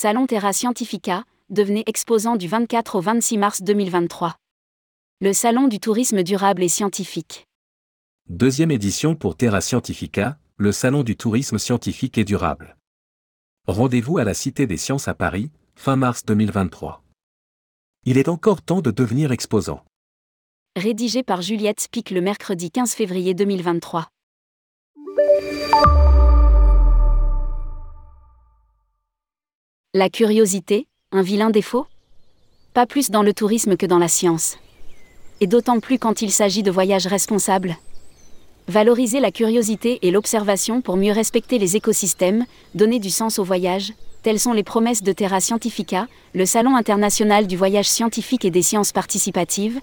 Salon 0.00 0.28
Terra 0.28 0.52
Scientifica, 0.52 1.24
devenez 1.50 1.82
exposant 1.86 2.36
du 2.36 2.46
24 2.46 2.94
au 2.94 3.00
26 3.00 3.36
mars 3.36 3.62
2023. 3.62 4.36
Le 5.20 5.32
Salon 5.32 5.66
du 5.66 5.80
tourisme 5.80 6.22
durable 6.22 6.62
et 6.62 6.68
scientifique. 6.68 7.48
Deuxième 8.28 8.70
édition 8.70 9.16
pour 9.16 9.36
Terra 9.36 9.60
Scientifica, 9.60 10.38
le 10.56 10.70
Salon 10.70 11.02
du 11.02 11.16
tourisme 11.16 11.58
scientifique 11.58 12.16
et 12.16 12.22
durable. 12.22 12.76
Rendez-vous 13.66 14.18
à 14.18 14.22
la 14.22 14.34
Cité 14.34 14.68
des 14.68 14.76
Sciences 14.76 15.08
à 15.08 15.14
Paris, 15.14 15.50
fin 15.74 15.96
mars 15.96 16.24
2023. 16.24 17.02
Il 18.04 18.18
est 18.18 18.28
encore 18.28 18.62
temps 18.62 18.82
de 18.82 18.92
devenir 18.92 19.32
exposant. 19.32 19.84
Rédigé 20.76 21.24
par 21.24 21.42
Juliette 21.42 21.80
Spic 21.80 22.12
le 22.12 22.20
mercredi 22.20 22.70
15 22.70 22.92
février 22.92 23.34
2023. 23.34 24.06
La 30.00 30.10
curiosité, 30.10 30.86
un 31.10 31.22
vilain 31.22 31.50
défaut? 31.50 31.84
Pas 32.72 32.86
plus 32.86 33.10
dans 33.10 33.24
le 33.24 33.32
tourisme 33.32 33.76
que 33.76 33.84
dans 33.84 33.98
la 33.98 34.06
science. 34.06 34.56
Et 35.40 35.48
d'autant 35.48 35.80
plus 35.80 35.98
quand 35.98 36.22
il 36.22 36.30
s'agit 36.30 36.62
de 36.62 36.70
voyages 36.70 37.08
responsables. 37.08 37.76
Valoriser 38.68 39.18
la 39.18 39.32
curiosité 39.32 39.98
et 40.02 40.12
l'observation 40.12 40.82
pour 40.82 40.96
mieux 40.96 41.10
respecter 41.10 41.58
les 41.58 41.74
écosystèmes, 41.74 42.46
donner 42.76 43.00
du 43.00 43.10
sens 43.10 43.40
au 43.40 43.42
voyage, 43.42 43.92
telles 44.22 44.38
sont 44.38 44.52
les 44.52 44.62
promesses 44.62 45.02
de 45.02 45.12
Terra 45.12 45.40
Scientifica, 45.40 46.06
le 46.32 46.46
Salon 46.46 46.76
international 46.76 47.48
du 47.48 47.56
voyage 47.56 47.88
scientifique 47.88 48.44
et 48.44 48.52
des 48.52 48.62
sciences 48.62 48.92
participatives, 48.92 49.80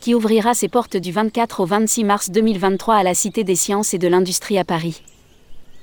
qui 0.00 0.16
ouvrira 0.16 0.52
ses 0.54 0.68
portes 0.68 0.96
du 0.96 1.12
24 1.12 1.60
au 1.60 1.66
26 1.66 2.02
mars 2.02 2.30
2023 2.32 2.96
à 2.96 3.02
la 3.04 3.14
Cité 3.14 3.44
des 3.44 3.54
sciences 3.54 3.94
et 3.94 3.98
de 3.98 4.08
l'industrie 4.08 4.58
à 4.58 4.64
Paris. 4.64 5.00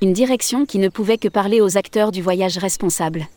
Une 0.01 0.13
direction 0.13 0.65
qui 0.65 0.77
ne 0.77 0.87
pouvait 0.87 1.17
que 1.17 1.27
parler 1.27 1.59
aux 1.59 1.77
acteurs 1.77 2.13
du 2.13 2.21
voyage 2.21 2.57
responsable. 2.57 3.27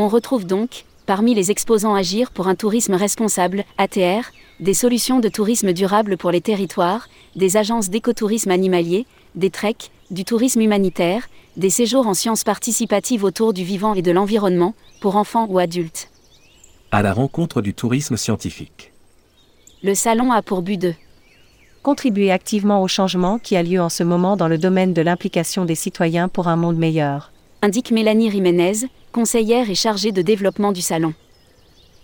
On 0.00 0.06
retrouve 0.06 0.46
donc, 0.46 0.84
parmi 1.06 1.34
les 1.34 1.50
exposants 1.50 1.96
Agir 1.96 2.30
pour 2.30 2.46
un 2.46 2.54
tourisme 2.54 2.94
responsable, 2.94 3.64
ATR, 3.78 4.30
des 4.60 4.72
solutions 4.72 5.18
de 5.18 5.28
tourisme 5.28 5.72
durable 5.72 6.16
pour 6.16 6.30
les 6.30 6.40
territoires, 6.40 7.08
des 7.34 7.56
agences 7.56 7.90
d'écotourisme 7.90 8.52
animalier, 8.52 9.06
des 9.34 9.50
treks, 9.50 9.90
du 10.12 10.24
tourisme 10.24 10.60
humanitaire, 10.60 11.28
des 11.56 11.68
séjours 11.68 12.06
en 12.06 12.14
sciences 12.14 12.44
participatives 12.44 13.24
autour 13.24 13.52
du 13.52 13.64
vivant 13.64 13.94
et 13.94 14.02
de 14.02 14.12
l'environnement, 14.12 14.76
pour 15.00 15.16
enfants 15.16 15.48
ou 15.50 15.58
adultes. 15.58 16.10
À 16.92 17.02
la 17.02 17.12
rencontre 17.12 17.60
du 17.60 17.74
tourisme 17.74 18.16
scientifique. 18.16 18.92
Le 19.82 19.96
salon 19.96 20.30
a 20.30 20.42
pour 20.42 20.62
but 20.62 20.80
de 20.80 20.94
contribuer 21.82 22.30
activement 22.30 22.84
au 22.84 22.88
changement 22.88 23.40
qui 23.40 23.56
a 23.56 23.64
lieu 23.64 23.80
en 23.80 23.88
ce 23.88 24.04
moment 24.04 24.36
dans 24.36 24.46
le 24.46 24.58
domaine 24.58 24.94
de 24.94 25.02
l'implication 25.02 25.64
des 25.64 25.74
citoyens 25.74 26.28
pour 26.28 26.46
un 26.46 26.56
monde 26.56 26.78
meilleur. 26.78 27.32
Indique 27.60 27.90
Mélanie 27.90 28.30
Jiménez, 28.30 28.86
conseillère 29.10 29.68
et 29.68 29.74
chargée 29.74 30.12
de 30.12 30.22
développement 30.22 30.70
du 30.70 30.80
salon. 30.80 31.12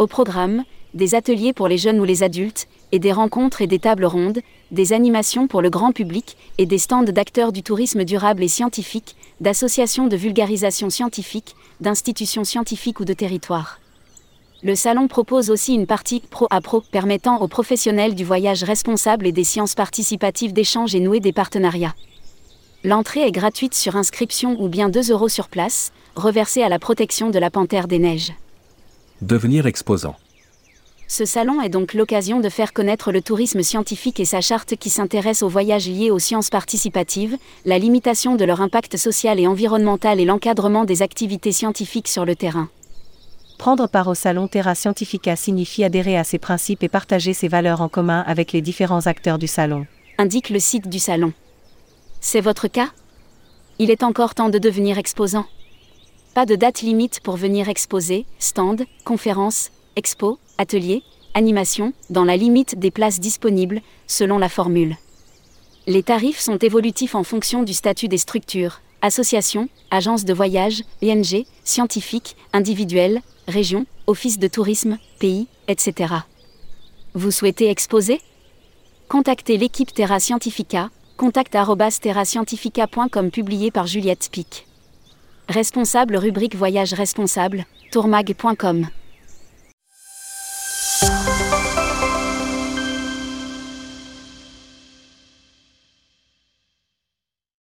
Au 0.01 0.09
programme, 0.09 0.65
des 0.95 1.15
ateliers 1.15 1.53
pour 1.53 1.69
les 1.69 1.79
jeunes 1.79 2.01
ou 2.01 2.05
les 2.05 2.25
adultes, 2.25 2.67
et 2.91 2.99
des 2.99 3.13
rencontres 3.13 3.63
et 3.63 3.69
des 3.69 3.79
tables 3.79 4.05
rondes, 4.05 4.41
des 4.73 4.93
animations 4.93 5.47
pour 5.47 5.63
le 5.63 5.71
grand 5.71 5.93
public, 5.93 6.37
et 6.59 6.67
des 6.67 6.79
stands 6.79 7.05
d'acteurs 7.05 7.53
du 7.53 7.63
tourisme 7.63 8.05
durable 8.05 8.43
et 8.43 8.49
scientifique, 8.49 9.15
d'associations 9.41 10.09
de 10.09 10.17
vulgarisation 10.17 10.91
scientifique, 10.91 11.55
d'institutions 11.81 12.43
scientifiques 12.43 12.99
ou 12.99 13.05
de 13.05 13.13
territoires. 13.13 13.79
Le 14.65 14.75
salon 14.75 15.07
propose 15.07 15.51
aussi 15.51 15.75
une 15.75 15.87
partie 15.87 16.19
pro 16.19 16.49
à 16.51 16.61
pro 16.61 16.81
permettant 16.81 17.41
aux 17.41 17.49
professionnels 17.49 18.17
du 18.17 18.25
voyage 18.25 18.65
responsable 18.65 19.25
et 19.25 19.33
des 19.33 19.45
sciences 19.45 19.77
participatives 19.77 20.53
d'échange 20.53 20.97
et 20.97 21.01
nouer 21.01 21.21
des 21.21 21.33
partenariats. 21.33 21.95
L'entrée 22.87 23.27
est 23.27 23.33
gratuite 23.33 23.75
sur 23.75 23.97
inscription 23.97 24.61
ou 24.61 24.69
bien 24.69 24.91
2 24.91 25.11
euros 25.11 25.31
sur 25.31 25.49
place, 25.49 25.91
reversée 26.17 26.63
à 26.63 26.69
la 26.69 26.79
protection 26.79 27.31
de 27.31 27.39
la 27.39 27.51
panthère 27.51 27.89
des 27.89 27.99
neiges. 27.99 28.35
Devenir 29.23 29.67
exposant. 29.67 30.17
Ce 31.09 31.25
salon 31.25 31.63
est 31.63 31.71
donc 31.71 31.95
l'occasion 31.95 32.41
de 32.41 32.49
faire 32.51 32.75
connaître 32.75 33.11
le 33.11 33.23
tourisme 33.23 33.63
scientifique 33.63 34.21
et 34.21 34.27
sa 34.27 34.43
charte 34.43 34.77
qui 34.77 34.91
s'intéresse 34.91 35.43
aux 35.43 35.49
voyages 35.49 35.89
liés 35.89 36.11
aux 36.11 36.19
sciences 36.19 36.51
participatives, 36.51 37.39
la 37.65 37.79
limitation 37.79 38.37
de 38.37 38.45
leur 38.45 38.61
impact 38.61 38.99
social 38.99 39.41
et 39.41 39.47
environnemental 39.47 40.21
et 40.21 40.27
l'encadrement 40.27 40.85
des 40.85 41.01
activités 41.01 41.53
scientifiques 41.53 42.09
sur 42.09 42.27
le 42.27 42.37
terrain. 42.37 42.69
Prendre 43.57 43.89
part 43.89 44.09
au 44.09 44.15
salon 44.15 44.47
Terra 44.47 44.75
Scientifica 44.75 45.37
signifie 45.37 45.85
adhérer 45.85 46.19
à 46.19 46.25
ses 46.25 46.39
principes 46.39 46.83
et 46.83 46.91
partager 46.91 47.33
ses 47.33 47.49
valeurs 47.49 47.81
en 47.81 47.89
commun 47.89 48.23
avec 48.27 48.53
les 48.53 48.61
différents 48.61 49.07
acteurs 49.07 49.39
du 49.39 49.47
salon. 49.47 49.87
Indique 50.19 50.51
le 50.51 50.59
site 50.59 50.89
du 50.89 50.99
salon. 50.99 51.33
C'est 52.27 52.41
votre 52.41 52.69
cas? 52.69 52.89
Il 53.79 53.91
est 53.91 54.03
encore 54.03 54.35
temps 54.35 54.49
de 54.49 54.59
devenir 54.59 54.97
exposant. 54.97 55.45
Pas 56.33 56.47
de 56.47 56.55
date 56.57 56.81
limite 56.81 57.21
pour 57.21 57.37
venir 57.37 57.69
exposer, 57.69 58.25
stand, 58.39 58.87
conférence, 59.05 59.71
expo, 59.95 60.39
atelier, 60.57 61.03
animation, 61.35 61.93
dans 62.09 62.25
la 62.25 62.39
limite 62.39 62.79
des 62.79 62.91
places 62.91 63.21
disponibles, 63.21 63.83
selon 64.07 64.39
la 64.39 64.49
formule. 64.49 64.97
Les 65.87 66.03
tarifs 66.03 66.41
sont 66.41 66.57
évolutifs 66.57 67.15
en 67.15 67.25
fonction 67.25 67.63
du 67.63 67.75
statut 67.75 68.09
des 68.09 68.17
structures, 68.17 68.81
associations, 69.03 69.69
agences 69.91 70.25
de 70.25 70.33
voyage, 70.33 70.83
ING, 71.03 71.45
scientifiques, 71.63 72.37
individuelles, 72.55 73.21
région, 73.49 73.85
office 74.07 74.39
de 74.39 74.49
tourisme, 74.49 74.97
pays, 75.19 75.47
etc. 75.69 76.15
Vous 77.13 77.31
souhaitez 77.31 77.69
exposer? 77.69 78.23
Contactez 79.09 79.59
l'équipe 79.59 79.93
Terra 79.93 80.21
Scientifica, 80.21 80.89
contact.terrascientifica.com 81.17 83.31
publié 83.31 83.71
par 83.71 83.87
Juliette 83.87 84.29
Pic. 84.31 84.67
Responsable 85.49 86.17
rubrique 86.17 86.57
Voyage 86.57 86.93
responsable, 86.95 87.65
tourmag.com. 87.91 88.89